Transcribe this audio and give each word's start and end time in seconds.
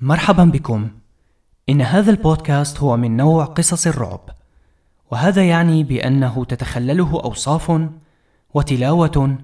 مرحبا 0.00 0.44
بكم. 0.44 0.90
إن 1.68 1.82
هذا 1.82 2.10
البودكاست 2.10 2.78
هو 2.80 2.96
من 2.96 3.16
نوع 3.16 3.44
قصص 3.44 3.86
الرعب 3.86 4.20
وهذا 5.10 5.44
يعني 5.44 5.84
بأنه 5.84 6.44
تتخلله 6.44 7.20
أوصاف 7.24 7.88
وتلاوة 8.54 9.38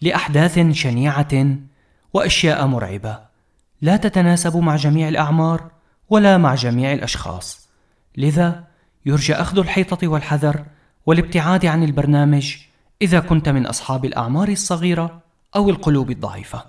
لأحداث 0.00 0.58
شنيعة 0.58 1.56
وأشياء 2.12 2.66
مرعبة. 2.66 3.18
لا 3.82 3.96
تتناسب 3.96 4.56
مع 4.56 4.76
جميع 4.76 5.08
الأعمار 5.08 5.70
ولا 6.10 6.38
مع 6.38 6.54
جميع 6.54 6.92
الأشخاص. 6.92 7.68
لذا 8.16 8.64
يرجى 9.06 9.34
أخذ 9.34 9.58
الحيطة 9.58 10.08
والحذر 10.08 10.64
والابتعاد 11.06 11.66
عن 11.66 11.82
البرنامج 11.84 12.56
إذا 13.02 13.20
كنت 13.20 13.48
من 13.48 13.66
أصحاب 13.66 14.04
الأعمار 14.04 14.48
الصغيرة 14.48 15.20
أو 15.56 15.70
القلوب 15.70 16.10
الضعيفة. 16.10 16.64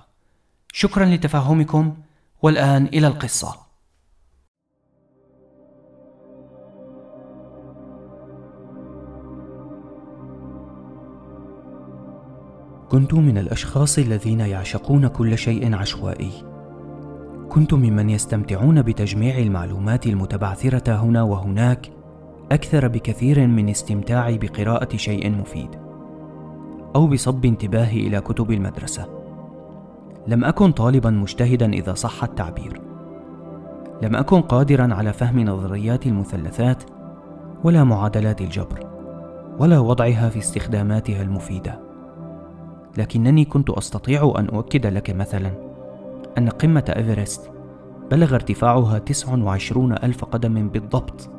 شكرا 0.74 1.06
لتفهمكم 1.06 1.96
والآن 2.44 2.86
إلى 2.86 3.08
القصة. 3.08 3.56
كنت 12.90 13.14
من 13.14 13.38
الأشخاص 13.38 13.98
الذين 13.98 14.40
يعشقون 14.40 15.08
كل 15.08 15.38
شيء 15.38 15.76
عشوائي. 15.76 16.32
كنت 17.50 17.74
ممن 17.74 18.10
يستمتعون 18.10 18.82
بتجميع 18.82 19.38
المعلومات 19.38 20.08
المتبعثرة 20.08 20.96
هنا 20.96 21.24
وهناك 21.24 21.92
أكثر 22.52 22.88
بكثير 22.88 23.48
من 23.48 23.70
استمتاعي 23.70 24.38
بقراءة 24.38 24.98
شيء 24.98 25.32
مفيد، 25.32 25.70
أو 26.96 27.08
بصب 27.08 27.46
انتباهي 27.46 28.08
إلى 28.08 28.22
كتب 28.22 28.52
المدرسة. 28.52 29.23
لم 30.28 30.44
أكن 30.46 30.72
طالبا 30.72 31.10
مجتهدا 31.10 31.74
إذا 31.74 31.94
صح 31.94 32.24
التعبير. 32.24 32.82
لم 34.02 34.16
أكن 34.16 34.42
قادرا 34.42 34.94
على 34.94 35.14
فهم 35.14 35.40
نظريات 35.40 36.08
المثلثات 36.08 36.84
ولا 37.64 37.84
معادلات 37.84 38.42
الجبر 38.42 38.88
ولا 39.60 39.80
وضعها 39.80 40.30
في 40.30 40.40
استخداماتها 40.40 41.22
المفيدة. 41.22 41.80
لكنني 42.98 43.46
كنت 43.46 43.70
أستطيع 43.70 44.34
أن 44.38 44.48
أؤكد 44.48 44.86
لك 44.86 45.10
مثلا 45.10 45.52
أن 46.38 46.50
قمة 46.50 46.94
إيفرست 46.96 47.52
بلغ 48.12 48.36
ارتفاعها 48.36 48.98
29 48.98 49.92
ألف 49.92 50.26
قدم 50.26 50.70
بالضبط 50.70 51.30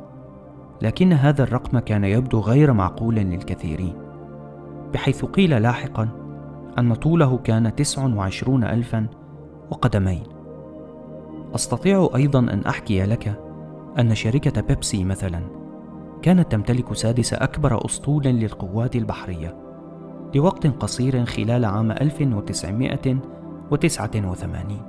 لكن 0.83 1.13
هذا 1.13 1.43
الرقم 1.43 1.79
كان 1.79 2.05
يبدو 2.05 2.41
غير 2.41 2.73
معقول 2.73 3.15
للكثيرين 3.15 3.95
بحيث 4.93 5.25
قيل 5.25 5.63
لاحقا 5.63 6.09
أن 6.79 6.95
طوله 6.95 7.39
كان 7.39 7.75
تسع 7.75 8.07
وعشرون 8.07 8.65
ألفا 8.65 9.07
وقدمين. 9.71 10.23
أستطيع 11.55 12.09
أيضا 12.17 12.39
أن 12.39 12.63
أحكي 12.67 13.03
لك 13.03 13.41
أن 13.99 14.15
شركة 14.15 14.61
بيبسي 14.61 15.05
مثلا 15.05 15.41
كانت 16.23 16.53
تمتلك 16.53 16.95
سادس 16.95 17.35
أكبر 17.35 17.87
أسطول 17.87 18.25
للقوات 18.25 18.97
البحرية 18.97 19.57
لوقت 20.35 20.67
قصير 20.67 21.25
خلال 21.25 21.65
عام 21.65 21.93
1989 21.93 24.81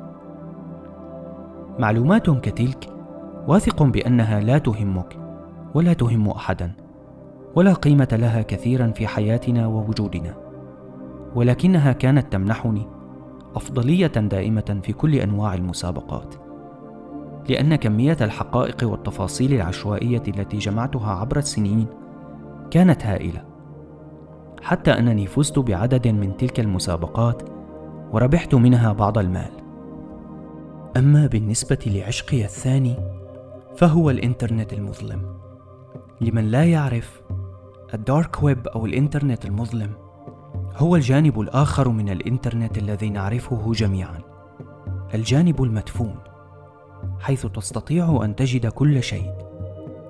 معلومات 1.80 2.30
كتلك 2.30 2.89
واثق 3.47 3.83
بأنها 3.83 4.39
لا 4.39 4.58
تهمك 4.58 5.19
ولا 5.73 5.94
تهم 5.94 6.30
أحدا 6.30 6.72
ولا 7.56 7.73
قيمة 7.73 8.08
لها 8.11 8.41
كثيرا 8.41 8.88
في 8.88 9.08
حياتنا 9.08 9.67
ووجودنا. 9.67 10.44
ولكنها 11.36 11.91
كانت 11.91 12.33
تمنحني 12.33 12.88
أفضلية 13.55 14.08
دائمة 14.08 14.80
في 14.83 14.94
كل 14.94 15.16
أنواع 15.16 15.53
المسابقات 15.53 16.36
لأن 17.50 17.75
كمية 17.75 18.17
الحقائق 18.22 18.83
والتفاصيل 18.83 19.53
العشوائية 19.53 20.23
التي 20.28 20.58
جمعتها 20.58 21.11
عبر 21.11 21.38
السنين 21.38 21.88
كانت 22.72 23.06
هائلة. 23.06 23.44
حتى 24.61 24.91
أنني 24.91 25.28
فزت 25.28 25.59
بعدد 25.59 26.07
من 26.07 26.38
تلك 26.38 26.59
المسابقات 26.59 27.41
وربحت 28.12 28.56
منها 28.56 28.94
بعض 28.94 29.17
المال. 29.17 29.52
أما 30.97 31.28
بالنسبة 31.28 31.79
لعشقي 31.85 32.44
الثاني 32.44 32.96
فهو 33.75 34.09
الإنترنت 34.09 34.73
المظلم. 34.73 35.22
لمن 36.22 36.46
لا 36.46 36.66
يعرف 36.66 37.22
الدارك 37.94 38.44
ويب 38.44 38.67
أو 38.67 38.85
الإنترنت 38.85 39.46
المظلم 39.46 39.90
هو 40.78 40.96
الجانب 40.96 41.40
الآخر 41.40 41.90
من 41.90 42.09
الإنترنت 42.09 42.78
الذي 42.78 43.09
نعرفه 43.09 43.72
جميعا. 43.72 44.19
الجانب 45.13 45.63
المدفون 45.63 46.16
حيث 47.19 47.46
تستطيع 47.46 48.19
أن 48.24 48.36
تجد 48.36 48.68
كل 48.68 49.03
شيء 49.03 49.31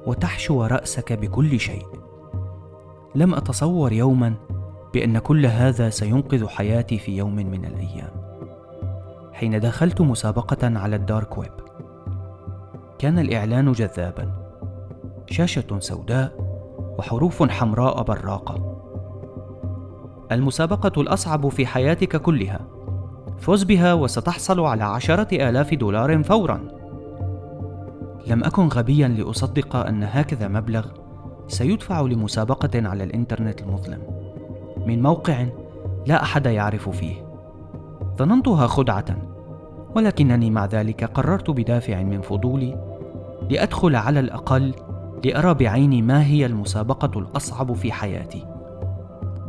وتحشو 0.08 0.66
رأسك 0.66 1.14
بكل 1.14 1.60
شيء. 1.60 1.86
لم 3.16 3.36
أتصور 3.36 3.94
يوما 3.94 4.34
بأن 4.94 5.20
كل 5.20 5.46
هذا 5.46 5.90
سينقذ 5.90 6.48
حياتي 6.48 6.98
في 6.98 7.18
يوم 7.18 7.36
من 7.36 7.66
الأيام. 7.66 8.12
حين 9.34 9.60
دخلت 9.60 10.02
مسابقة 10.02 10.80
على 10.80 10.96
الدارك 10.96 11.38
ويب 11.38 11.52
كان 13.00 13.20
الإعلان 13.20 13.72
جذابا. 13.72 14.32
شاشة 15.28 15.80
سوداء 15.80 16.34
وحروف 17.00 17.44
حمراء 17.44 18.04
براقة. 18.04 18.75
المسابقة 20.32 21.02
الأصعب 21.02 21.50
في 21.50 21.66
حياتك 21.66 22.22
كلها. 22.22 22.60
فز 23.40 23.64
بها 23.64 23.94
وستحصل 23.94 24.60
على 24.60 24.84
عشرة 24.84 25.50
آلاف 25.50 25.74
دولار 25.74 26.24
فورا. 26.24 26.60
لم 28.28 28.44
أكن 28.44 28.68
غبيا 28.68 29.08
لأصدق 29.08 29.76
أن 29.76 30.04
هكذا 30.04 30.48
مبلغ 30.48 30.86
سيدفع 31.48 32.02
لمسابقة 32.02 32.88
على 32.90 33.04
الإنترنت 33.04 33.62
المظلم. 33.62 34.02
من 34.88 35.02
موقع 35.02 35.46
لا 36.08 36.24
أحد 36.24 36.46
يعرف 36.46 36.90
فيه. 36.90 37.16
ظننتها 38.18 38.68
خدعة 38.68 39.06
ولكنني 39.96 40.50
مع 40.50 40.66
ذلك 40.66 41.04
قررت 41.04 41.50
بدافع 41.50 42.04
من 42.04 42.22
فضولي 42.22 42.96
لأدخل 43.50 43.96
على 43.96 44.20
الأقل 44.20 44.74
لأرى 45.26 45.54
بعيني 45.54 46.02
ما 46.02 46.26
هي 46.26 46.46
المسابقة 46.46 47.20
الأصعب 47.20 47.74
في 47.74 47.92
حياتي. 47.92 48.55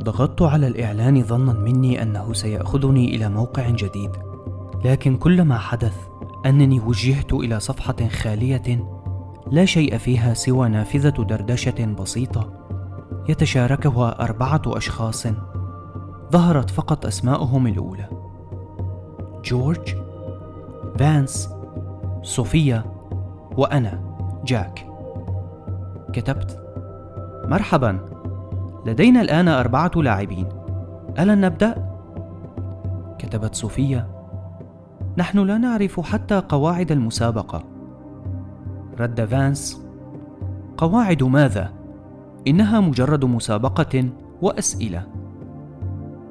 ضغطت 0.07 0.43
على 0.43 0.67
الإعلان 0.67 1.23
ظنا 1.23 1.53
مني 1.53 2.03
أنه 2.03 2.33
سيأخذني 2.33 3.17
إلى 3.17 3.29
موقع 3.29 3.71
جديد. 3.71 4.11
لكن 4.85 5.17
كل 5.17 5.43
ما 5.43 5.59
حدث 5.59 5.97
أنني 6.47 6.81
وجهت 6.81 7.33
إلى 7.33 7.61
صفحة 7.61 8.09
خالية 8.09 8.87
لا 9.51 9.65
شيء 9.65 9.99
فيها 9.99 10.35
سوى 10.35 10.69
نافذة 10.69 11.23
دردشة 11.23 11.95
بسيطة 12.01 12.53
يتشاركها 13.29 14.25
أربعة 14.25 14.63
أشخاص. 14.67 15.27
ظهرت 16.33 16.71
فقط 16.71 17.07
أسماؤهم 17.07 17.67
الأولى. 17.67 18.09
جورج 19.45 19.97
فانس 20.99 21.51
صوفيا 22.23 22.85
وأنا 23.57 24.01
جاك. 24.45 24.87
كتبت 26.13 26.61
مرحبا. 27.45 28.16
لدينا 28.87 29.21
الآن 29.21 29.49
أربعة 29.49 29.91
لاعبين. 29.97 30.49
ألا 31.19 31.35
نبدأ؟ 31.35 31.97
كتبت 33.19 33.55
صوفيا. 33.55 34.07
نحن 35.19 35.39
لا 35.39 35.59
نعرف 35.59 36.01
حتى 36.01 36.43
قواعد 36.49 36.93
المسابقة. 36.93 37.65
رد 39.01 39.25
فانس. 39.25 39.87
قواعد 40.77 41.23
ماذا؟ 41.23 41.73
إنها 42.49 42.81
مجرد 42.81 43.25
مسابقة 43.25 44.09
وأسئلة. 44.43 45.07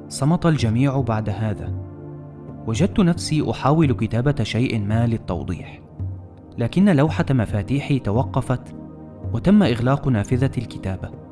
صمت 0.10 0.46
الجميع 0.46 1.02
بعد 1.02 1.30
هذا. 1.30 1.74
وجدت 2.68 3.00
نفسي 3.00 3.52
أحاول 3.52 3.94
كتابة 3.94 4.44
شيء 4.44 4.80
ما 4.80 5.08
للتوضيح. 5.08 5.82
لكن 6.58 6.90
لوحة 6.90 7.26
مفاتيحي 7.30 8.00
توقفت 8.00 8.76
وتم 9.34 9.64
إغلاق 9.64 10.08
نافذة 10.08 10.52
الكتابة. 10.58 11.25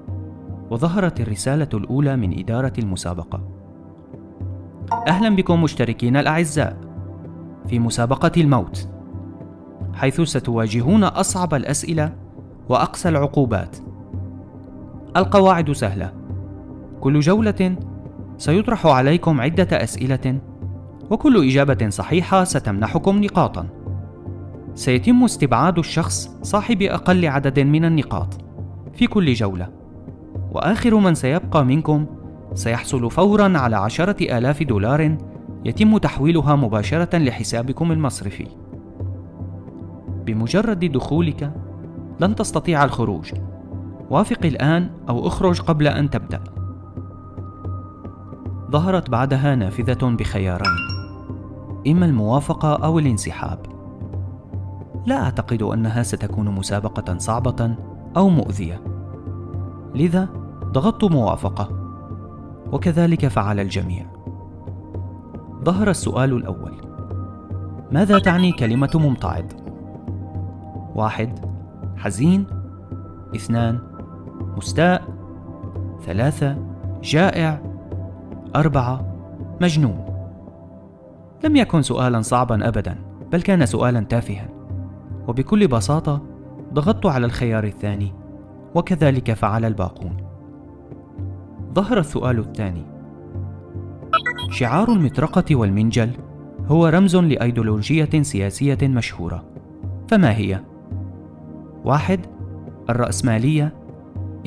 وظهرت 0.74 1.22
الرسالة 1.22 1.68
الأولى 1.74 2.16
من 2.16 2.40
إدارة 2.40 2.74
المسابقة. 2.80 3.42
أهلا 5.08 5.36
بكم 5.36 5.64
مشتركين 5.64 6.18
الأعزاء 6.18 6.78
في 7.68 7.80
مسابقة 7.80 8.32
الموت، 8.38 8.90
حيث 9.94 10.22
ستواجهون 10.22 11.04
أصعب 11.04 11.54
الأسئلة 11.54 12.16
وأقسى 12.70 13.10
العقوبات. 13.10 13.78
القواعد 15.18 15.72
سهلة، 15.72 16.14
كل 17.02 17.20
جولة 17.20 17.76
سيطرح 18.38 18.86
عليكم 18.86 19.42
عدة 19.42 19.84
أسئلة، 19.84 20.40
وكل 21.10 21.48
إجابة 21.48 21.90
صحيحة 21.90 22.44
ستمنحكم 22.44 23.24
نقاطًا. 23.24 23.68
سيتم 24.76 25.24
استبعاد 25.24 25.78
الشخص 25.78 26.38
صاحب 26.42 26.82
أقل 26.82 27.26
عدد 27.26 27.60
من 27.60 27.86
النقاط 27.86 28.38
في 28.94 29.08
كل 29.08 29.34
جولة. 29.34 29.83
وآخر 30.54 30.96
من 30.96 31.16
سيبقى 31.16 31.66
منكم 31.66 32.06
سيحصل 32.54 33.12
فورا 33.12 33.58
على 33.58 33.76
عشرة 33.76 34.38
آلاف 34.38 34.64
دولار 34.64 35.18
يتم 35.66 35.98
تحويلها 35.98 36.56
مباشرة 36.56 37.18
لحسابكم 37.18 37.92
المصرفي. 37.92 38.48
بمجرد 40.26 40.80
دخولك 40.80 41.54
لن 42.20 42.36
تستطيع 42.36 42.84
الخروج. 42.84 43.32
وافق 44.10 44.46
الآن 44.46 44.90
أو 45.10 45.28
اخرج 45.28 45.62
قبل 45.62 45.88
أن 45.88 46.10
تبدأ. 46.10 46.44
ظهرت 48.72 49.10
بعدها 49.10 49.56
نافذة 49.56 50.08
بخيارين 50.16 50.78
إما 51.88 52.06
الموافقة 52.06 52.76
أو 52.76 53.00
الانسحاب. 53.00 53.60
لا 55.06 55.24
أعتقد 55.24 55.62
أنها 55.62 56.04
ستكون 56.04 56.50
مسابقة 56.50 57.18
صعبة 57.18 57.76
أو 58.18 58.30
مؤذية. 58.30 58.82
لذا 59.96 60.43
ضغطت 60.74 61.04
موافقة. 61.04 61.70
وكذلك 62.72 63.28
فعل 63.28 63.60
الجميع. 63.60 64.06
ظهر 65.64 65.90
السؤال 65.90 66.34
الأول. 66.34 66.74
ماذا 67.92 68.20
تعني 68.20 68.52
كلمة 68.52 68.90
ممتعض؟ 68.96 69.46
واحد 70.96 71.40
حزين. 71.98 72.46
اثنان 73.36 73.80
مستاء. 74.58 75.04
ثلاثة 76.06 76.58
جائع. 77.04 77.62
أربعة 78.56 79.16
مجنون. 79.62 80.06
لم 81.44 81.56
يكن 81.56 81.82
سؤالا 81.82 82.22
صعبا 82.22 82.68
أبدا 82.68 82.96
بل 83.32 83.42
كان 83.42 83.66
سؤالا 83.66 84.00
تافها. 84.00 84.50
وبكل 85.28 85.68
بساطة 85.68 86.22
ضغطت 86.74 87.06
على 87.06 87.26
الخيار 87.26 87.64
الثاني. 87.64 88.14
وكذلك 88.76 89.34
فعل 89.34 89.66
الباقون. 89.66 90.33
ظهر 91.74 92.00
السؤال 92.00 92.40
الثاني. 92.40 92.86
شعار 94.50 94.92
المطرقة 94.92 95.56
والمنجل 95.56 96.10
هو 96.68 96.88
رمز 96.88 97.16
لأيديولوجية 97.16 98.22
سياسية 98.22 98.78
مشهورة. 98.84 99.46
فما 100.08 100.38
هي؟ 100.38 100.60
واحد 101.86 102.20
الرأسمالية. 102.90 103.74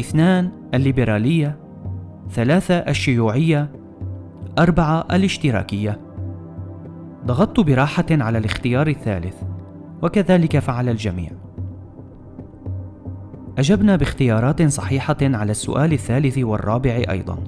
اثنان 0.00 0.50
الليبرالية. 0.74 1.58
ثلاثة 2.30 2.74
الشيوعية. 2.74 3.70
أربعة 4.58 5.06
الاشتراكية. 5.12 6.00
ضغطت 7.26 7.60
براحة 7.60 8.06
على 8.10 8.38
الاختيار 8.38 8.86
الثالث 8.86 9.42
وكذلك 10.02 10.58
فعل 10.58 10.88
الجميع. 10.88 11.30
أجبنا 13.58 13.96
باختيارات 13.96 14.62
صحيحة 14.62 15.16
على 15.22 15.50
السؤال 15.50 15.92
الثالث 15.92 16.38
والرابع 16.38 16.90
أيضا 16.90 17.38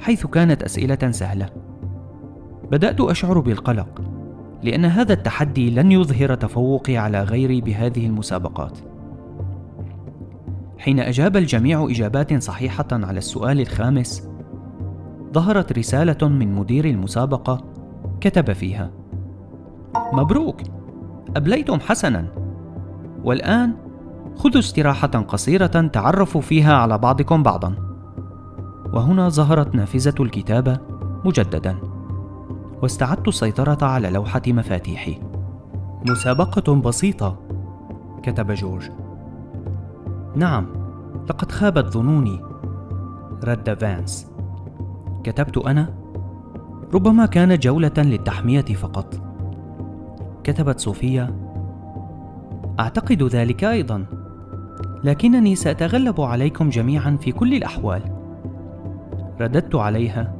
حيث 0.00 0.26
كانت 0.26 0.62
أسئلة 0.62 1.10
سهلة. 1.10 1.48
بدأت 2.70 3.00
أشعر 3.00 3.40
بالقلق 3.40 4.02
لأن 4.62 4.84
هذا 4.84 5.12
التحدي 5.12 5.70
لن 5.70 5.92
يظهر 5.92 6.34
تفوقي 6.34 6.96
على 6.96 7.22
غيري 7.22 7.60
بهذه 7.60 8.06
المسابقات. 8.06 8.78
حين 10.78 11.00
أجاب 11.00 11.36
الجميع 11.36 11.86
إجابات 11.90 12.42
صحيحة 12.42 12.88
على 12.92 13.18
السؤال 13.18 13.60
الخامس 13.60 14.28
ظهرت 15.32 15.78
رسالة 15.78 16.28
من 16.28 16.54
مدير 16.54 16.84
المسابقة 16.84 17.64
كتب 18.20 18.52
فيها 18.52 18.90
مبروك 20.12 20.60
أبليتم 21.36 21.80
حسنا 21.80 22.26
والآن 23.24 23.85
خذوا 24.36 24.58
استراحة 24.58 25.06
قصيرة 25.06 25.66
تعرفوا 25.66 26.40
فيها 26.40 26.74
على 26.74 26.98
بعضكم 26.98 27.42
بعضا. 27.42 27.74
وهنا 28.92 29.28
ظهرت 29.28 29.74
نافذة 29.74 30.14
الكتابة 30.20 30.78
مجددا. 31.24 31.76
واستعدت 32.82 33.28
السيطرة 33.28 33.78
على 33.82 34.10
لوحة 34.10 34.42
مفاتيحي. 34.46 35.18
مسابقة 36.08 36.74
بسيطة 36.74 37.36
كتب 38.22 38.52
جورج. 38.52 38.90
نعم 40.34 40.66
لقد 41.30 41.52
خابت 41.52 41.92
ظنوني. 41.92 42.40
رد 43.44 43.78
فانس. 43.80 44.30
كتبت 45.24 45.58
أنا 45.58 45.94
ربما 46.94 47.26
كانت 47.26 47.62
جولة 47.62 47.92
للتحمية 47.98 48.64
فقط. 48.64 49.20
كتبت 50.44 50.80
صوفيا. 50.80 51.36
أعتقد 52.80 53.22
ذلك 53.22 53.64
أيضا. 53.64 54.06
لكنني 55.04 55.54
سأتغلب 55.54 56.20
عليكم 56.20 56.68
جميعا 56.68 57.16
في 57.20 57.32
كل 57.32 57.54
الأحوال. 57.54 58.02
رددت 59.40 59.74
عليها. 59.74 60.34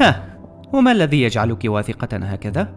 ها 0.00 0.24
وما 0.72 0.92
الذي 0.92 1.22
يجعلك 1.22 1.64
واثقة 1.64 2.16
هكذا؟ 2.16 2.68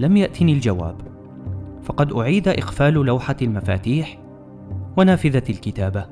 لم 0.00 0.16
يأتني 0.16 0.52
الجواب. 0.52 0.96
فقد 1.82 2.12
أعيد 2.12 2.48
اقفال 2.48 2.94
لوحة 2.94 3.36
المفاتيح 3.42 4.18
ونافذة 4.96 5.42
الكتابة. 5.50 6.06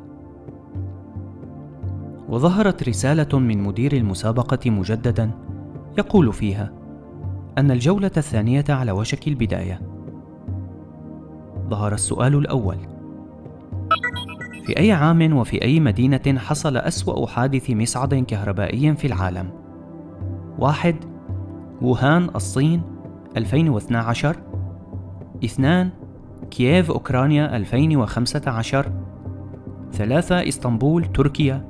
وظهرت 2.28 2.88
رسالة 2.88 3.38
من 3.38 3.62
مدير 3.62 3.92
المسابقة 3.92 4.70
مجددا 4.70 5.30
يقول 5.98 6.32
فيها 6.32 6.72
أن 7.58 7.70
الجولة 7.70 8.10
الثانية 8.16 8.64
على 8.68 8.92
وشك 8.92 9.28
البداية. 9.28 9.80
ظهر 11.68 11.94
السؤال 11.94 12.34
الأول: 12.34 12.76
في 14.66 14.78
أي 14.78 14.92
عام 14.92 15.36
وفي 15.36 15.62
أي 15.62 15.80
مدينة 15.80 16.38
حصل 16.38 16.76
أسوأ 16.76 17.26
حادث 17.26 17.70
مصعد 17.70 18.14
كهربائي 18.14 18.94
في 18.94 19.06
العالم؟ 19.06 19.50
واحد 20.58 20.96
ووهان 21.82 22.30
الصين 22.36 22.82
2012 23.36 24.36
اثنان 25.44 25.90
كييف 26.50 26.90
أوكرانيا 26.90 27.56
2015 27.56 28.92
ثلاثة 29.92 30.48
إسطنبول 30.48 31.04
تركيا 31.04 31.64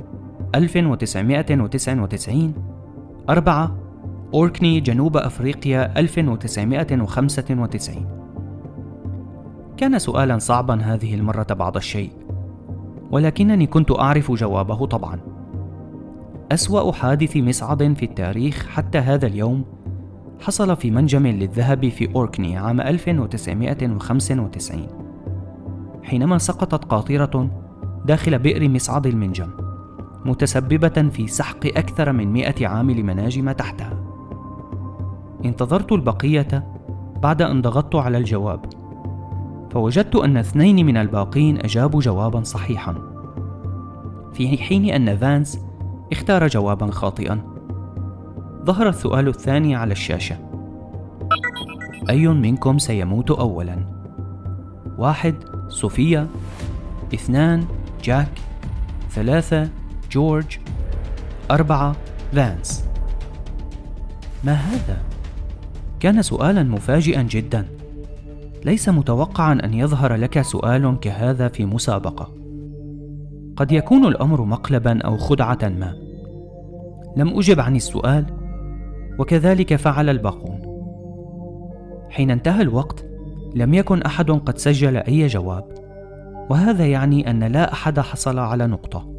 1999 0.55 2.55
أربعة 3.31 3.77
أوركني 4.35 4.81
جنوب 4.81 5.17
أفريقيا 5.17 5.99
1995 5.99 8.07
كان 9.77 9.99
سؤالا 9.99 10.39
صعبا 10.39 10.75
هذه 10.75 11.15
المرة 11.15 11.47
بعض 11.51 11.77
الشيء. 11.77 12.22
ولكنني 13.13 13.67
كنت 13.67 13.99
أعرف 13.99 14.33
جوابه 14.33 14.87
طبعا. 14.87 15.21
أسوأ 16.53 16.93
حادث 16.93 17.37
مصعد 17.37 17.95
في 17.97 18.05
التاريخ 18.05 18.67
حتى 18.67 18.99
هذا 18.99 19.27
اليوم 19.27 19.65
حصل 20.41 20.77
في 20.77 20.91
منجم 20.91 21.27
للذهب 21.27 21.89
في 21.89 22.15
أوركني 22.15 22.57
عام 22.57 22.81
1995 22.81 24.87
حينما 26.03 26.39
سقطت 26.39 26.85
قاطرة 26.85 27.51
داخل 28.05 28.39
بئر 28.39 28.69
مصعد 28.69 29.07
المنجم 29.07 29.49
متسببة 30.25 31.09
في 31.09 31.27
سحق 31.27 31.67
أكثر 31.67 32.13
من 32.13 32.33
مئة 32.33 32.67
عامل 32.67 33.03
مناجم 33.03 33.53
تحتها. 33.53 33.99
انتظرت 35.45 35.93
البقية 35.93 36.73
بعد 37.23 37.43
أن 37.43 37.63
ضغطت 37.63 37.95
على 37.95 38.19
الجواب. 38.19 38.82
فوجدت 39.73 40.17
أن 40.17 40.37
اثنين 40.37 40.87
من 40.87 40.97
الباقين 40.97 41.59
أجابوا 41.59 42.01
جوابا 42.01 42.43
صحيحا. 42.43 42.95
في 44.33 44.59
حين 44.59 44.85
أن 44.85 45.17
فانس 45.17 45.59
اختار 46.13 46.47
جوابا 46.47 46.91
خاطئا. 46.91 47.41
ظهر 48.65 48.89
السؤال 48.89 49.29
الثاني 49.29 49.75
على 49.75 49.93
الشاشة. 49.93 50.37
أي 52.11 52.29
منكم 52.29 52.79
سيموت 52.79 53.31
أولا؟ 53.31 53.77
واحد 54.99 55.35
صوفيا 55.69 56.27
اثنان 57.15 57.65
جاك. 58.05 58.33
ثلاثة 59.11 59.69
جورج. 60.11 60.59
أربعة 61.51 61.97
فانس. 62.33 62.85
ما 64.45 64.53
هذا؟ 64.53 65.03
كان 66.01 66.23
سؤالا 66.23 66.63
مفاجئا 66.63 67.23
جدا. 67.23 67.69
ليس 68.65 68.89
متوقعا 68.89 69.59
أن 69.65 69.75
يظهر 69.75 70.15
لك 70.15 70.41
سؤال 70.43 70.99
كهذا 71.01 71.49
في 71.49 71.65
مسابقة. 71.65 72.35
قد 73.57 73.73
يكون 73.73 74.07
الأمر 74.07 74.45
مقلبا 74.45 75.03
أو 75.03 75.17
خدعة 75.17 75.59
ما. 75.63 75.95
لم 77.17 77.39
أجب 77.39 77.61
عن 77.61 77.77
السؤال 77.77 78.25
وكذلك 79.19 79.77
فعل 79.77 80.09
الباقون. 80.09 80.63
حين 82.11 82.31
انتهى 82.31 82.63
الوقت 82.63 83.05
لم 83.55 83.75
يكن 83.75 84.03
أحد 84.03 84.31
قد 84.31 84.59
سجل 84.59 84.97
أي 84.97 85.27
جواب 85.27 85.65
وهذا 86.51 86.87
يعني 86.87 87.31
أن 87.31 87.45
لا 87.45 87.73
أحد 87.73 88.01
حصل 88.01 88.39
على 88.39 88.67
نقطة. 88.67 89.13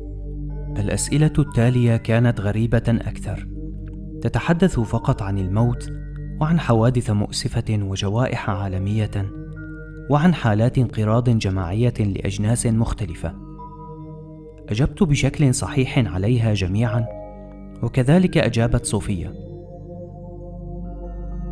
الأسئلة 0.78 1.34
التالية 1.40 1.98
كانت 1.98 2.42
غريبة 2.42 2.84
أكثر. 2.88 3.48
تتحدث 4.22 4.80
فقط 4.80 5.22
عن 5.22 5.38
الموت 5.38 5.94
وعن 6.42 6.60
حوادث 6.60 7.10
مؤسفة 7.10 7.80
وجوائح 7.82 8.50
عالمية 8.50 9.12
وعن 10.10 10.34
حالات 10.34 10.78
انقراض 10.78 11.30
جماعية 11.30 11.94
لأجناس 12.00 12.66
مختلفة. 12.66 13.34
أجبت 14.70 15.04
بشكل 15.04 15.54
صحيح 15.54 16.14
عليها 16.14 16.54
جميعا 16.54 17.06
وكذلك 17.84 18.38
أجابت 18.38 18.86
صوفيا 18.86 19.34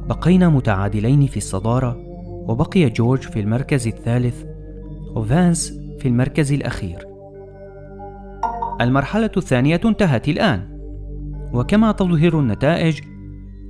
بقينا 0.09 0.49
متعادلين 0.49 1.27
في 1.27 1.37
الصدارة 1.37 1.97
وبقي 2.25 2.89
جورج 2.89 3.19
في 3.19 3.39
المركز 3.39 3.87
الثالث 3.87 4.43
وفانس 5.15 5.79
في 5.99 6.07
المركز 6.07 6.53
الأخير. 6.53 7.07
المرحلة 8.81 9.31
الثانية 9.37 9.81
انتهت 9.85 10.29
الآن 10.29 10.81
وكما 11.53 11.91
تظهر 11.91 12.39
النتائج 12.39 13.01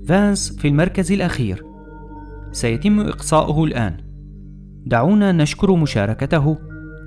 فانس 0.08 0.58
في 0.58 0.68
المركز 0.68 1.12
الأخير. 1.12 1.66
سيتم 2.52 3.00
إقصاؤه 3.00 3.64
الآن. 3.64 3.98
دعونا 4.86 5.32
نشكر 5.32 5.76
مشاركته 5.76 6.58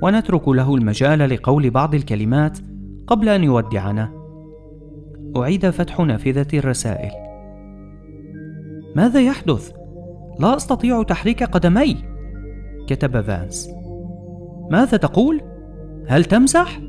ونترك 0.02 0.48
له 0.48 0.74
المجال 0.74 1.18
لقول 1.18 1.70
بعض 1.70 1.94
الكلمات 1.94 2.58
قبل 3.06 3.28
أن 3.28 3.44
يودعنا. 3.44 4.12
أعيد 5.36 5.70
فتح 5.70 6.00
نافذة 6.00 6.58
الرسائل. 6.58 7.10
ماذا 8.96 9.20
يحدث؟ 9.20 9.72
لا 10.38 10.56
أستطيع 10.56 11.02
تحريك 11.02 11.42
قدمي! 11.42 11.96
كتب 12.88 13.20
فانس. 13.20 13.68
ماذا 14.70 14.96
تقول؟ 14.96 15.40
هل 16.06 16.24
تمزح؟ 16.24 16.80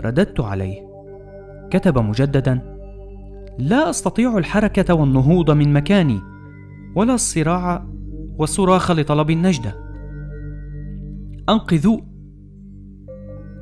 رددت 0.00 0.40
عليه. 0.40 0.88
كتب 1.70 1.98
مجددا. 1.98 2.77
لا 3.58 3.90
أستطيع 3.90 4.38
الحركة 4.38 4.94
والنهوض 4.94 5.50
من 5.50 5.72
مكاني 5.72 6.20
ولا 6.96 7.14
الصراع 7.14 7.86
والصراخ 8.38 8.90
لطلب 8.90 9.30
النجده 9.30 9.74
أنقذوا. 11.48 12.00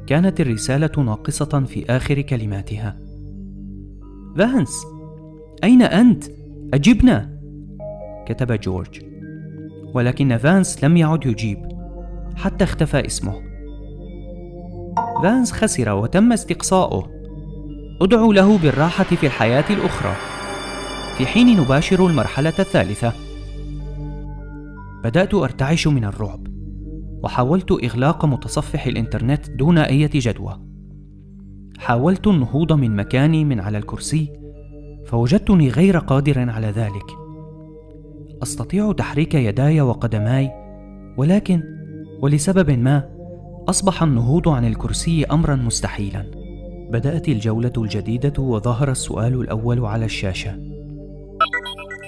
كانت 0.06 0.40
الرسالة 0.40 1.02
ناقصة 1.04 1.64
في 1.66 1.86
آخر 1.90 2.20
كلماتها. 2.20 2.96
فانس 4.38 4.86
أين 5.64 5.82
أنت؟ 5.82 6.24
أجبنا. 6.74 7.40
كتب 8.26 8.52
جورج. 8.52 9.00
ولكن 9.94 10.36
فانس 10.36 10.84
لم 10.84 10.96
يعد 10.96 11.26
يجيب 11.26 11.58
حتى 12.36 12.64
اختفى 12.64 13.06
اسمه. 13.06 13.42
فانس 15.22 15.52
خسر 15.52 15.92
وتم 15.92 16.32
استقصاؤه. 16.32 17.15
أدعو 18.00 18.32
له 18.32 18.58
بالراحة 18.58 19.04
في 19.04 19.26
الحياة 19.26 19.64
الأخرى. 19.70 20.14
في 21.18 21.26
حين 21.26 21.60
نباشر 21.60 22.06
المرحلة 22.06 22.52
الثالثة. 22.58 23.12
بدأت 25.04 25.34
أرتعش 25.34 25.86
من 25.86 26.04
الرعب 26.04 26.46
وحاولت 27.24 27.72
إغلاق 27.84 28.24
متصفح 28.24 28.86
الإنترنت 28.86 29.50
دون 29.50 29.78
أي 29.78 30.06
جدوى. 30.06 30.60
حاولت 31.78 32.26
النهوض 32.26 32.72
من 32.72 32.96
مكاني 32.96 33.44
من 33.44 33.60
على 33.60 33.78
الكرسي 33.78 34.32
فوجدتني 35.06 35.68
غير 35.68 35.98
قادر 35.98 36.50
على 36.50 36.66
ذلك. 36.66 37.06
أستطيع 38.42 38.92
تحريك 38.92 39.34
يداي 39.34 39.80
وقدماي 39.80 40.50
ولكن 41.16 41.62
ولسبب 42.22 42.70
ما 42.70 43.08
أصبح 43.68 44.02
النهوض 44.02 44.48
عن 44.48 44.64
الكرسي 44.64 45.24
امرا 45.24 45.56
مستحيلا. 45.56 46.35
بدأت 46.90 47.28
الجولة 47.28 47.72
الجديدة 47.78 48.42
وظهر 48.42 48.90
السؤال 48.90 49.40
الأول 49.40 49.84
على 49.84 50.04
الشاشة. 50.04 50.58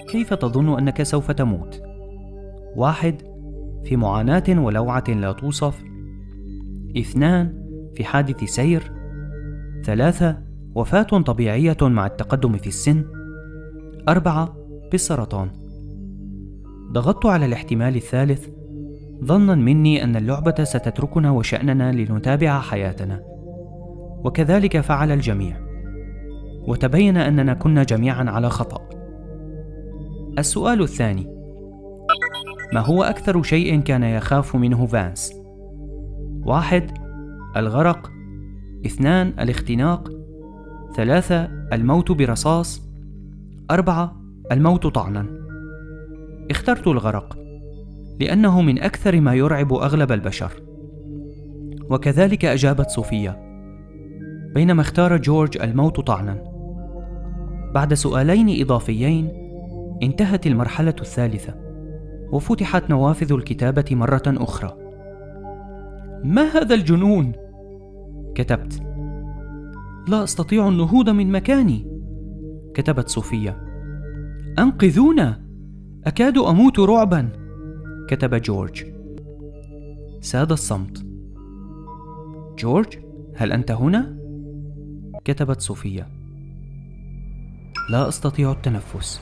كيف 0.09 0.35
تظن 0.35 0.79
أنك 0.79 1.03
سوف 1.03 1.31
تموت؟ 1.31 1.83
واحد 2.77 3.23
في 3.85 3.97
معاناة 3.97 4.45
ولوعة 4.49 5.05
لا 5.09 5.33
توصف. 5.33 5.85
اثنان 6.99 7.69
في 7.95 8.05
حادث 8.05 8.45
سير. 8.45 8.93
ثلاثة 9.85 10.39
وفاة 10.75 11.03
طبيعية 11.03 11.77
مع 11.83 12.07
التقدم 12.07 12.57
في 12.57 12.67
السن. 12.67 13.05
أربعة 14.09 14.57
بالسرطان 14.93 15.51
ضغطت 16.93 17.27
على 17.27 17.47
الاحتمال 17.47 17.97
الثالث. 17.97 18.49
ظنا 19.25 19.55
مني 19.55 20.05
أن 20.05 20.17
اللعبة 20.17 20.65
ستتركنا 20.65 21.31
وشأننا 21.31 21.93
لنتابع 21.93 22.61
حياتنا. 22.61 23.38
وكذلك 24.25 24.81
فعل 24.81 25.13
الجميع. 25.13 25.57
وتبين 26.69 27.17
أننا 27.17 27.55
كنا 27.55 27.83
جميعا 27.83 28.31
على 28.31 28.51
خطأ. 28.51 28.89
السؤال 30.39 30.83
الثاني. 30.83 31.39
ما 32.73 32.81
هو 32.81 33.03
أكثر 33.03 33.43
شيء 33.43 33.81
كان 33.81 34.03
يخاف 34.03 34.57
منه 34.57 34.87
فانس؟ 34.87 35.33
واحد 36.45 36.91
الغرق. 37.57 38.11
اثنان 38.87 39.29
الاختناق. 39.41 40.09
ثلاثة 40.97 41.45
الموت 41.73 42.13
برصاص. 42.13 42.83
أربعة 43.71 44.17
الموت 44.53 44.87
طعنا. 44.87 45.27
اخترت 46.51 46.87
الغرق 46.87 47.39
لأنه 48.21 48.63
من 48.63 48.79
أكثر 48.79 49.21
ما 49.21 49.35
يرعب 49.35 49.73
أغلب 49.73 50.13
البشر. 50.13 50.53
وكذلك 51.91 52.45
أجابت 52.45 52.91
صوفيا. 52.91 53.48
بينما 54.55 54.81
اختار 54.81 55.17
جورج 55.17 55.59
الموت 55.63 56.01
طعنا. 56.01 56.45
بعد 57.75 57.95
سؤالين 57.95 58.63
إضافيين 58.63 59.33
انتهت 60.03 60.47
المرحلة 60.47 60.95
الثالثة 61.01 61.55
وفتحت 62.33 62.91
نوافذ 62.91 63.33
الكتابة 63.33 63.85
مرة 63.91 64.23
أخرى. 64.27 64.77
ما 66.25 66.43
هذا 66.43 66.75
الجنون؟ 66.75 67.33
كتبت. 68.35 68.83
لا 70.09 70.25
أستطيع 70.25 70.69
النهوض 70.69 71.11
من 71.11 71.33
مكاني. 71.33 72.01
كتبت 72.75 73.09
صوفيا 73.09 73.57
أنقذونا! 74.59 75.49
أكاد 76.07 76.39
أموت 76.39 76.79
رعبا. 76.79 77.29
كتب 78.09 78.35
جورج. 78.35 78.85
ساد 80.21 80.53
الصمت. 80.53 81.07
جورج 82.59 82.99
هل 83.37 83.53
أنت 83.53 83.71
هنا؟ 83.71 84.19
كتبت 85.29 85.61
صوفيا 85.61 86.07
لا 87.91 88.09
أستطيع 88.09 88.53
التنفس. 88.53 89.21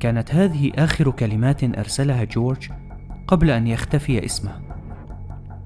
كانت 0.00 0.34
هذه 0.34 0.72
آخر 0.74 1.10
كلمات 1.10 1.64
أرسلها 1.64 2.24
جورج 2.24 2.70
قبل 3.26 3.50
أن 3.50 3.66
يختفي 3.66 4.24
اسمه. 4.24 4.60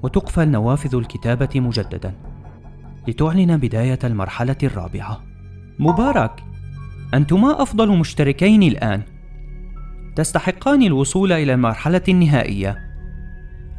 وتقفل 0.03 0.49
نوافذ 0.49 0.95
الكتابة 0.95 1.49
مجددا 1.61 2.15
لتعلن 3.09 3.57
بداية 3.57 3.99
المرحلة 4.05 4.57
الرابعة. 4.63 5.23
مبارك! 5.79 6.45
أنتما 7.15 7.63
أفضل 7.63 7.99
مشتركين 7.99 8.63
الآن. 8.63 9.03
تستحقان 10.17 10.83
الوصول 10.83 11.33
إلى 11.33 11.55
المرحلة 11.55 12.03
النهائية. 12.09 12.79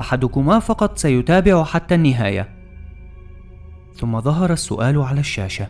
أحدكما 0.02 0.60
فقط 0.60 0.98
سيتابع 0.98 1.64
حتى 1.64 1.96
النهاية. 1.96 2.57
ثم 3.98 4.22
ظهر 4.22 4.54
السؤال 4.54 5.02
على 5.02 5.20
الشاشة 5.20 5.68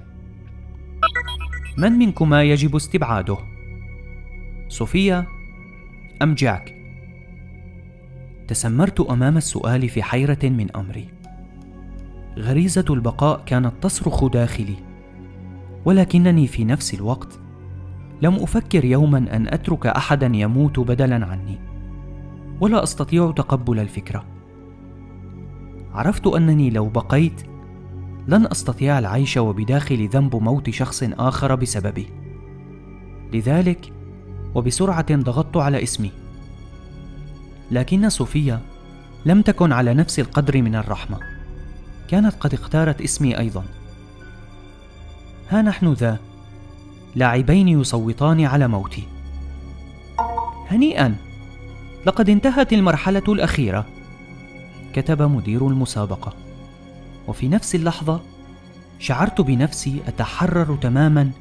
من 1.78 1.92
منكما 1.92 2.44
يجب 2.44 2.76
استبعاده؟ 2.76 3.38
صوفيا 4.70 5.26
أم 6.22 6.34
جاك؟ 6.34 6.76
تسمرت 8.48 9.00
أمام 9.00 9.38
السؤال 9.38 9.90
في 9.90 10.04
حيرة 10.04 10.40
من 10.44 10.76
أمري 10.76 11.08
غريزة 12.38 12.86
البقاء 12.90 13.44
كانت 13.46 13.74
تصرخ 13.82 14.26
داخلي 14.26 14.76
ولكنني 15.86 16.48
في 16.48 16.66
نفس 16.66 16.94
الوقت 16.94 17.40
لم 18.22 18.34
أفكر 18.34 18.86
يوما 18.86 19.18
أن 19.18 19.48
أترك 19.48 19.88
أحدا 19.88 20.32
يموت 20.34 20.80
بدلا 20.80 21.26
عني 21.26 21.60
ولا 22.62 22.84
أستطيع 22.84 23.32
تقبل 23.32 23.80
الفكرة 23.80 24.26
عرفت 25.94 26.28
أنني 26.28 26.70
لو 26.70 26.90
بقيت 26.90 27.57
لن 28.28 28.48
أستطيع 28.52 29.00
العيش 29.00 29.38
وبداخلي 29.38 30.08
ذنب 30.08 30.36
موت 30.36 30.70
شخص 30.70 31.04
آخر 31.04 31.56
بسببي. 31.56 32.08
لذلك 33.34 33.94
وبسرعة 34.56 35.16
ضغطت 35.16 35.58
على 35.58 35.84
اسمي. 35.84 36.12
لكن 37.72 38.10
صوفيا 38.10 38.62
لم 39.26 39.42
تكن 39.42 39.72
على 39.72 39.94
نفس 39.94 40.20
القدر 40.20 40.62
من 40.62 40.76
الرحمة. 40.76 41.20
كانت 42.08 42.36
قد 42.40 42.54
اختارت 42.54 43.02
اسمي 43.02 43.40
أيضا. 43.40 43.64
ها 45.50 45.62
نحن 45.62 45.94
ذا 45.94 46.20
لاعبين 47.16 47.68
يصوتان 47.68 48.46
على 48.46 48.68
موتي. 48.68 49.04
هنيئا 50.68 51.16
لقد 52.06 52.30
انتهت 52.30 52.74
المرحلة 52.74 53.24
الأخيرة 53.28 53.86
كتب 54.94 55.22
مدير 55.22 55.68
المسابقة. 55.68 56.47
وفي 57.28 57.48
نفس 57.48 57.76
اللحظة 57.76 58.22
شعرت 59.00 59.42
بنفسي 59.42 60.02
أتحرر 60.08 60.76
تماما 60.76 61.32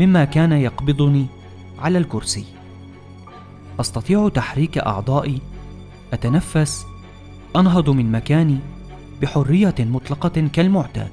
مما 0.00 0.24
كان 0.24 0.52
يقبضني 0.52 1.26
على 1.78 1.98
الكرسي. 1.98 2.44
أستطيع 3.80 4.28
تحريك 4.28 4.78
أعضائي 4.78 5.40
أتنفس 6.12 6.86
أنهض 7.56 7.90
من 7.90 8.12
مكاني 8.12 8.58
بحرية 9.22 9.74
مطلقة 9.78 10.48
كالمعتاد. 10.52 11.10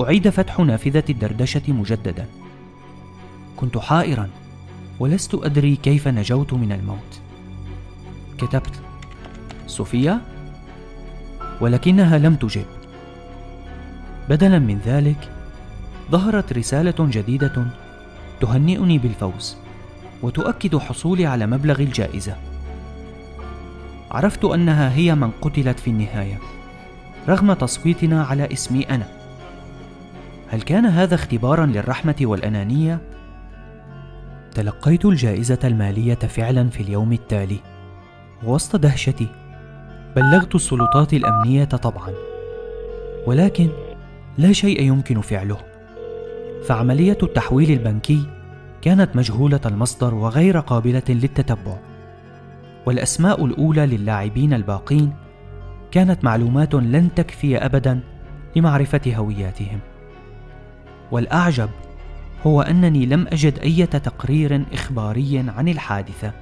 أعيد 0.00 0.28
فتح 0.28 0.58
نافذة 0.58 1.04
الدردشة 1.10 1.72
مجددا. 1.72 2.26
كنت 3.56 3.78
حائرا 3.78 4.30
ولست 5.00 5.34
أدري 5.34 5.76
كيف 5.76 6.08
نجوت 6.08 6.52
من 6.52 6.72
الموت. 6.72 7.20
كتبت 8.38 8.80
صوفيا 9.66 10.20
ولكنها 11.60 12.18
لم 12.18 12.34
تجب. 12.34 12.64
بدلا 14.28 14.58
من 14.58 14.78
ذلك 14.86 15.28
ظهرت 16.10 16.52
رسالة 16.52 16.94
جديدة 16.98 17.66
تهنئني 18.40 18.98
بالفوز 18.98 19.56
وتؤكد 20.22 20.76
حصولي 20.76 21.26
على 21.26 21.46
مبلغ 21.46 21.80
الجائزة. 21.80 22.36
عرفت 24.10 24.44
أنها 24.44 24.94
هي 24.94 25.14
من 25.14 25.30
قتلت 25.30 25.80
في 25.80 25.90
النهاية 25.90 26.38
رغم 27.28 27.52
تصويتنا 27.52 28.24
على 28.24 28.52
اسمي 28.52 28.82
أنا. 28.82 29.06
هل 30.48 30.62
كان 30.62 30.86
هذا 30.86 31.14
اختبارا 31.14 31.66
للرحمة 31.66 32.16
والأنانية؟ 32.20 33.00
تلقيت 34.54 35.04
الجائزة 35.04 35.58
المالية 35.64 36.14
فعلا 36.14 36.68
في 36.68 36.82
اليوم 36.82 37.12
التالي 37.12 37.58
وسط 38.44 38.76
دهشتي. 38.76 39.28
بلغت 40.16 40.54
السلطات 40.54 41.14
الأمنية 41.14 41.64
طبعا 41.64 42.12
ولكن 43.26 43.68
لا 44.38 44.52
شيء 44.52 44.82
يمكن 44.82 45.20
فعله. 45.20 45.58
فعملية 46.66 47.18
التحويل 47.22 47.70
البنكي 47.70 48.26
كانت 48.82 49.16
مجهولة 49.16 49.60
المصدر 49.66 50.14
وغير 50.14 50.58
قابلة 50.58 51.02
للتتبع. 51.08 51.78
والأسماء 52.86 53.44
الأولى 53.44 53.86
للاعبين 53.86 54.54
الباقين 54.54 55.12
كانت 55.90 56.24
معلومات 56.24 56.74
لن 56.74 57.14
تكفي 57.16 57.58
ابدا 57.58 58.00
لمعرفة 58.56 59.16
هوياتهم. 59.16 59.78
والأعجب 61.10 61.70
هو 62.46 62.62
أنني 62.62 63.06
لم 63.06 63.26
أجد 63.26 63.58
أي 63.58 63.86
تقرير 63.86 64.64
إخباري 64.72 65.44
عن 65.56 65.68
الحادثة 65.68 66.32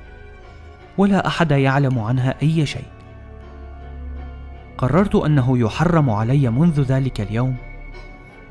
ولا 0.99 1.27
أحد 1.27 1.51
يعلم 1.51 1.99
عنها 1.99 2.35
أي 2.43 2.67
شيء. 2.67 3.00
قررت 4.81 5.15
أنه 5.15 5.59
يحرم 5.59 6.11
علي 6.11 6.51
منذ 6.51 6.81
ذلك 6.81 7.21
اليوم 7.21 7.57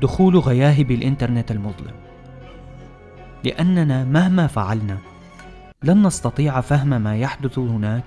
دخول 0.02 0.38
غياهب 0.38 0.90
الإنترنت 0.90 1.50
المظلم. 1.50 1.94
لأننا 3.44 4.04
مهما 4.04 4.46
فعلنا 4.46 4.98
لن 5.82 6.06
نستطيع 6.06 6.60
فهم 6.60 7.02
ما 7.02 7.16
يحدث 7.16 7.58
هناك 7.58 8.04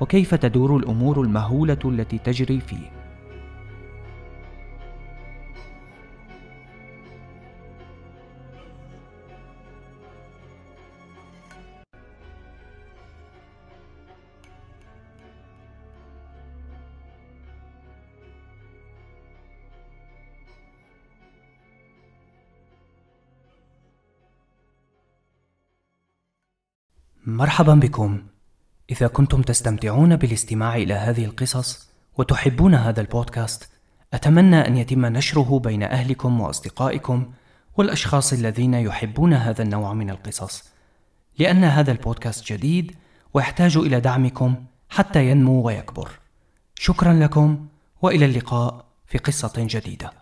وكيف 0.00 0.34
تدور 0.34 0.76
الأمور 0.76 1.20
المهولة 1.20 1.78
التي 1.84 2.18
تجري 2.18 2.60
فيه. 2.60 2.99
مرحبا 27.26 27.74
بكم. 27.74 28.22
إذا 28.90 29.06
كنتم 29.06 29.42
تستمتعون 29.42 30.16
بالاستماع 30.16 30.76
إلى 30.76 30.94
هذه 30.94 31.24
القصص 31.24 31.90
وتحبون 32.18 32.74
هذا 32.74 33.00
البودكاست 33.00 33.68
أتمنى 34.14 34.56
أن 34.56 34.76
يتم 34.76 35.06
نشره 35.06 35.58
بين 35.58 35.82
أهلكم 35.82 36.40
وأصدقائكم 36.40 37.32
والأشخاص 37.76 38.32
الذين 38.32 38.74
يحبون 38.74 39.32
هذا 39.32 39.62
النوع 39.62 39.94
من 39.94 40.10
القصص. 40.10 40.64
لأن 41.38 41.64
هذا 41.64 41.92
البودكاست 41.92 42.52
جديد 42.52 42.94
ويحتاج 43.34 43.76
إلى 43.76 44.00
دعمكم 44.00 44.54
حتى 44.88 45.30
ينمو 45.30 45.62
ويكبر. 45.62 46.10
شكرا 46.74 47.12
لكم 47.12 47.66
وإلى 48.02 48.24
اللقاء 48.24 48.84
في 49.06 49.18
قصة 49.18 49.52
جديدة. 49.56 50.19